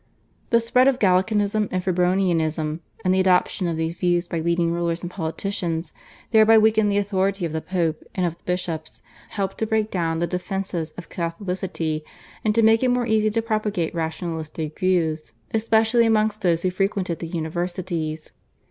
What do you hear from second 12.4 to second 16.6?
and to make it more easy to propagate rationalistic views especially amongst